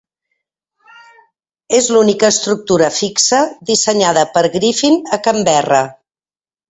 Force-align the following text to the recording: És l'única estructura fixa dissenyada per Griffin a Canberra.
És 1.79 1.89
l'única 1.97 2.31
estructura 2.35 2.89
fixa 3.01 3.43
dissenyada 3.71 4.25
per 4.39 4.47
Griffin 4.57 4.99
a 5.19 5.21
Canberra. 5.29 5.83